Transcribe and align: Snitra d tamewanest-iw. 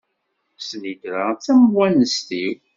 Snitra 0.67 1.23
d 1.37 1.37
tamewanest-iw. 1.45 2.53